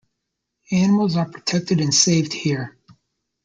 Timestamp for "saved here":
1.93-2.75